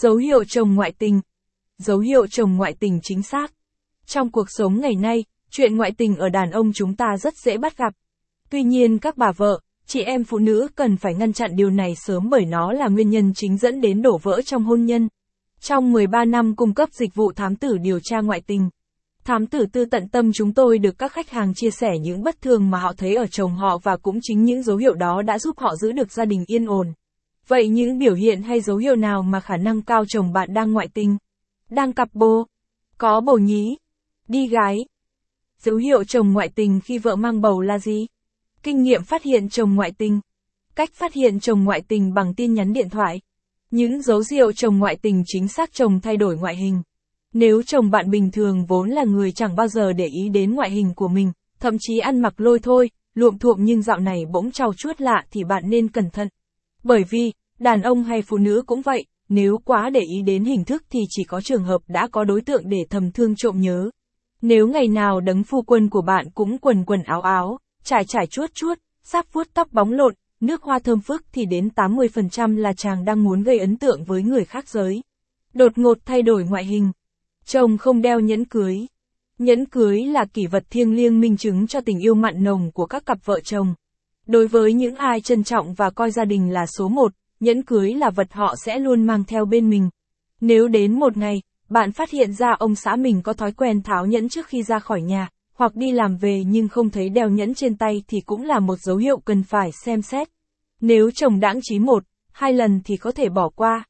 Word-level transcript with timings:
Dấu 0.00 0.16
hiệu 0.16 0.44
chồng 0.44 0.74
ngoại 0.74 0.92
tình. 0.98 1.20
Dấu 1.78 1.98
hiệu 1.98 2.26
chồng 2.26 2.56
ngoại 2.56 2.74
tình 2.80 3.00
chính 3.02 3.22
xác. 3.22 3.52
Trong 4.06 4.30
cuộc 4.30 4.46
sống 4.50 4.80
ngày 4.80 4.94
nay, 4.94 5.24
chuyện 5.50 5.76
ngoại 5.76 5.92
tình 5.98 6.16
ở 6.16 6.28
đàn 6.28 6.50
ông 6.50 6.72
chúng 6.74 6.96
ta 6.96 7.06
rất 7.20 7.34
dễ 7.36 7.58
bắt 7.58 7.76
gặp. 7.76 7.92
Tuy 8.50 8.62
nhiên 8.62 8.98
các 8.98 9.16
bà 9.16 9.32
vợ, 9.36 9.60
chị 9.86 10.02
em 10.02 10.24
phụ 10.24 10.38
nữ 10.38 10.68
cần 10.74 10.96
phải 10.96 11.14
ngăn 11.14 11.32
chặn 11.32 11.56
điều 11.56 11.70
này 11.70 11.94
sớm 11.96 12.30
bởi 12.30 12.44
nó 12.44 12.72
là 12.72 12.88
nguyên 12.88 13.10
nhân 13.10 13.32
chính 13.34 13.58
dẫn 13.58 13.80
đến 13.80 14.02
đổ 14.02 14.18
vỡ 14.22 14.40
trong 14.46 14.64
hôn 14.64 14.84
nhân. 14.84 15.08
Trong 15.60 15.92
13 15.92 16.24
năm 16.24 16.56
cung 16.56 16.74
cấp 16.74 16.88
dịch 16.92 17.14
vụ 17.14 17.32
thám 17.32 17.56
tử 17.56 17.78
điều 17.78 18.00
tra 18.02 18.20
ngoại 18.20 18.40
tình, 18.46 18.70
thám 19.24 19.46
tử 19.46 19.66
tư 19.72 19.84
tận 19.84 20.08
tâm 20.08 20.32
chúng 20.32 20.54
tôi 20.54 20.78
được 20.78 20.98
các 20.98 21.12
khách 21.12 21.30
hàng 21.30 21.52
chia 21.54 21.70
sẻ 21.70 21.90
những 22.00 22.22
bất 22.22 22.42
thường 22.42 22.70
mà 22.70 22.78
họ 22.78 22.92
thấy 22.96 23.14
ở 23.14 23.26
chồng 23.26 23.56
họ 23.56 23.78
và 23.82 23.96
cũng 23.96 24.18
chính 24.22 24.44
những 24.44 24.62
dấu 24.62 24.76
hiệu 24.76 24.94
đó 24.94 25.22
đã 25.22 25.38
giúp 25.38 25.58
họ 25.58 25.76
giữ 25.76 25.92
được 25.92 26.12
gia 26.12 26.24
đình 26.24 26.44
yên 26.46 26.66
ổn. 26.66 26.92
Vậy 27.50 27.68
những 27.68 27.98
biểu 27.98 28.14
hiện 28.14 28.42
hay 28.42 28.60
dấu 28.60 28.76
hiệu 28.76 28.96
nào 28.96 29.22
mà 29.22 29.40
khả 29.40 29.56
năng 29.56 29.82
cao 29.82 30.04
chồng 30.08 30.32
bạn 30.32 30.54
đang 30.54 30.72
ngoại 30.72 30.88
tình? 30.94 31.16
Đang 31.70 31.92
cặp 31.92 32.08
bồ? 32.14 32.46
Có 32.98 33.20
bầu 33.20 33.38
nhí? 33.38 33.76
Đi 34.28 34.48
gái? 34.48 34.78
Dấu 35.58 35.76
hiệu 35.76 36.04
chồng 36.04 36.32
ngoại 36.32 36.48
tình 36.54 36.80
khi 36.80 36.98
vợ 36.98 37.16
mang 37.16 37.40
bầu 37.40 37.60
là 37.60 37.78
gì? 37.78 38.06
Kinh 38.62 38.82
nghiệm 38.82 39.04
phát 39.04 39.22
hiện 39.22 39.48
chồng 39.48 39.74
ngoại 39.74 39.92
tình. 39.98 40.20
Cách 40.74 40.90
phát 40.94 41.12
hiện 41.12 41.40
chồng 41.40 41.64
ngoại 41.64 41.82
tình 41.88 42.14
bằng 42.14 42.34
tin 42.34 42.54
nhắn 42.54 42.72
điện 42.72 42.88
thoại. 42.90 43.20
Những 43.70 44.02
dấu 44.02 44.22
hiệu 44.30 44.52
chồng 44.52 44.78
ngoại 44.78 44.96
tình 45.02 45.22
chính 45.26 45.48
xác 45.48 45.72
chồng 45.72 46.00
thay 46.00 46.16
đổi 46.16 46.36
ngoại 46.36 46.56
hình. 46.56 46.82
Nếu 47.32 47.62
chồng 47.62 47.90
bạn 47.90 48.10
bình 48.10 48.30
thường 48.30 48.64
vốn 48.64 48.90
là 48.90 49.04
người 49.04 49.32
chẳng 49.32 49.56
bao 49.56 49.68
giờ 49.68 49.92
để 49.92 50.06
ý 50.06 50.28
đến 50.28 50.54
ngoại 50.54 50.70
hình 50.70 50.94
của 50.94 51.08
mình, 51.08 51.32
thậm 51.60 51.76
chí 51.80 51.98
ăn 51.98 52.20
mặc 52.20 52.40
lôi 52.40 52.58
thôi, 52.58 52.90
luộm 53.14 53.38
thuộm 53.38 53.64
nhưng 53.64 53.82
dạo 53.82 53.98
này 53.98 54.24
bỗng 54.32 54.50
trau 54.52 54.74
chuốt 54.74 55.00
lạ 55.00 55.24
thì 55.30 55.44
bạn 55.44 55.62
nên 55.66 55.88
cẩn 55.88 56.10
thận. 56.10 56.28
Bởi 56.82 57.04
vì, 57.10 57.32
đàn 57.58 57.82
ông 57.82 58.04
hay 58.04 58.22
phụ 58.22 58.36
nữ 58.36 58.62
cũng 58.66 58.82
vậy, 58.82 59.04
nếu 59.28 59.58
quá 59.64 59.90
để 59.90 60.00
ý 60.00 60.22
đến 60.22 60.44
hình 60.44 60.64
thức 60.64 60.84
thì 60.90 61.00
chỉ 61.08 61.24
có 61.24 61.40
trường 61.40 61.64
hợp 61.64 61.80
đã 61.88 62.08
có 62.12 62.24
đối 62.24 62.40
tượng 62.40 62.62
để 62.68 62.78
thầm 62.90 63.12
thương 63.12 63.34
trộm 63.36 63.60
nhớ. 63.60 63.90
Nếu 64.42 64.68
ngày 64.68 64.88
nào 64.88 65.20
đấng 65.20 65.42
phu 65.42 65.62
quân 65.62 65.88
của 65.88 66.02
bạn 66.02 66.26
cũng 66.34 66.58
quần 66.58 66.84
quần 66.84 67.02
áo 67.02 67.20
áo, 67.20 67.58
trải 67.84 68.04
trải 68.04 68.26
chuốt 68.26 68.54
chuốt, 68.54 68.78
sắp 69.02 69.26
vuốt 69.32 69.46
tóc 69.54 69.72
bóng 69.72 69.92
lộn, 69.92 70.14
nước 70.40 70.62
hoa 70.62 70.78
thơm 70.78 71.00
phức 71.00 71.24
thì 71.32 71.46
đến 71.46 71.68
80% 71.76 72.56
là 72.56 72.72
chàng 72.72 73.04
đang 73.04 73.24
muốn 73.24 73.42
gây 73.42 73.58
ấn 73.58 73.76
tượng 73.76 74.04
với 74.04 74.22
người 74.22 74.44
khác 74.44 74.68
giới. 74.68 75.02
Đột 75.54 75.78
ngột 75.78 75.98
thay 76.04 76.22
đổi 76.22 76.44
ngoại 76.44 76.64
hình. 76.64 76.92
Chồng 77.44 77.78
không 77.78 78.02
đeo 78.02 78.20
nhẫn 78.20 78.44
cưới. 78.44 78.86
Nhẫn 79.38 79.64
cưới 79.66 80.04
là 80.04 80.24
kỷ 80.24 80.46
vật 80.46 80.64
thiêng 80.70 80.96
liêng 80.96 81.20
minh 81.20 81.36
chứng 81.36 81.66
cho 81.66 81.80
tình 81.80 81.98
yêu 81.98 82.14
mặn 82.14 82.44
nồng 82.44 82.72
của 82.72 82.86
các 82.86 83.06
cặp 83.06 83.18
vợ 83.24 83.40
chồng. 83.40 83.74
Đối 84.30 84.46
với 84.46 84.72
những 84.72 84.94
ai 84.94 85.20
trân 85.20 85.44
trọng 85.44 85.74
và 85.74 85.90
coi 85.90 86.10
gia 86.10 86.24
đình 86.24 86.52
là 86.52 86.66
số 86.66 86.88
một, 86.88 87.12
nhẫn 87.40 87.62
cưới 87.62 87.94
là 87.94 88.10
vật 88.10 88.32
họ 88.32 88.54
sẽ 88.64 88.78
luôn 88.78 89.06
mang 89.06 89.24
theo 89.24 89.44
bên 89.44 89.70
mình. 89.70 89.90
Nếu 90.40 90.68
đến 90.68 90.98
một 90.98 91.16
ngày, 91.16 91.42
bạn 91.68 91.92
phát 91.92 92.10
hiện 92.10 92.32
ra 92.32 92.52
ông 92.58 92.74
xã 92.74 92.96
mình 92.96 93.22
có 93.22 93.32
thói 93.32 93.52
quen 93.52 93.82
tháo 93.82 94.06
nhẫn 94.06 94.28
trước 94.28 94.46
khi 94.46 94.62
ra 94.62 94.78
khỏi 94.78 95.02
nhà, 95.02 95.28
hoặc 95.54 95.76
đi 95.76 95.92
làm 95.92 96.16
về 96.16 96.42
nhưng 96.46 96.68
không 96.68 96.90
thấy 96.90 97.08
đeo 97.08 97.28
nhẫn 97.28 97.54
trên 97.54 97.76
tay 97.76 98.02
thì 98.08 98.20
cũng 98.26 98.42
là 98.42 98.58
một 98.58 98.76
dấu 98.80 98.96
hiệu 98.96 99.18
cần 99.24 99.42
phải 99.42 99.70
xem 99.84 100.02
xét. 100.02 100.28
Nếu 100.80 101.10
chồng 101.10 101.40
đãng 101.40 101.60
trí 101.62 101.78
một, 101.78 102.04
hai 102.32 102.52
lần 102.52 102.80
thì 102.84 102.96
có 102.96 103.12
thể 103.12 103.28
bỏ 103.28 103.48
qua. 103.48 103.84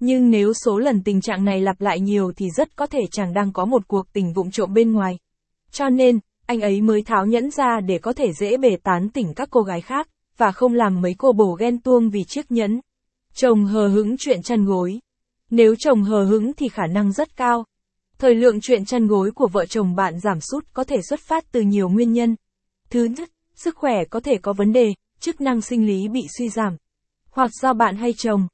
Nhưng 0.00 0.30
nếu 0.30 0.52
số 0.64 0.78
lần 0.78 1.02
tình 1.02 1.20
trạng 1.20 1.44
này 1.44 1.60
lặp 1.60 1.80
lại 1.80 2.00
nhiều 2.00 2.32
thì 2.36 2.46
rất 2.56 2.76
có 2.76 2.86
thể 2.86 3.00
chàng 3.12 3.34
đang 3.34 3.52
có 3.52 3.64
một 3.64 3.88
cuộc 3.88 4.12
tình 4.12 4.32
vụng 4.32 4.50
trộm 4.50 4.74
bên 4.74 4.92
ngoài. 4.92 5.18
Cho 5.70 5.88
nên, 5.88 6.18
anh 6.46 6.60
ấy 6.60 6.80
mới 6.80 7.02
tháo 7.02 7.26
nhẫn 7.26 7.50
ra 7.50 7.80
để 7.80 7.98
có 7.98 8.12
thể 8.12 8.32
dễ 8.32 8.56
bề 8.56 8.76
tán 8.82 9.08
tỉnh 9.08 9.34
các 9.34 9.48
cô 9.50 9.62
gái 9.62 9.80
khác, 9.80 10.08
và 10.36 10.52
không 10.52 10.74
làm 10.74 11.00
mấy 11.00 11.14
cô 11.18 11.32
bổ 11.32 11.56
ghen 11.60 11.80
tuông 11.80 12.10
vì 12.10 12.24
chiếc 12.24 12.50
nhẫn. 12.50 12.80
Chồng 13.34 13.64
hờ 13.64 13.88
hững 13.88 14.16
chuyện 14.18 14.42
chăn 14.42 14.64
gối. 14.64 15.00
Nếu 15.50 15.74
chồng 15.78 16.02
hờ 16.02 16.24
hững 16.24 16.52
thì 16.52 16.68
khả 16.68 16.86
năng 16.86 17.12
rất 17.12 17.36
cao. 17.36 17.64
Thời 18.18 18.34
lượng 18.34 18.60
chuyện 18.60 18.84
chăn 18.84 19.06
gối 19.06 19.30
của 19.30 19.48
vợ 19.48 19.66
chồng 19.66 19.94
bạn 19.94 20.20
giảm 20.20 20.40
sút 20.40 20.66
có 20.72 20.84
thể 20.84 20.96
xuất 21.08 21.20
phát 21.20 21.44
từ 21.52 21.60
nhiều 21.60 21.88
nguyên 21.88 22.12
nhân. 22.12 22.36
Thứ 22.90 23.04
nhất, 23.04 23.30
sức 23.54 23.76
khỏe 23.76 24.04
có 24.04 24.20
thể 24.20 24.38
có 24.42 24.52
vấn 24.52 24.72
đề, 24.72 24.94
chức 25.20 25.40
năng 25.40 25.60
sinh 25.60 25.86
lý 25.86 26.08
bị 26.08 26.22
suy 26.38 26.48
giảm. 26.48 26.76
Hoặc 27.30 27.50
do 27.62 27.72
bạn 27.72 27.96
hay 27.96 28.12
chồng, 28.16 28.46